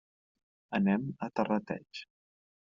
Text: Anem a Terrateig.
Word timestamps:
Anem 0.77 1.05
a 1.27 1.29
Terrateig. 1.41 2.03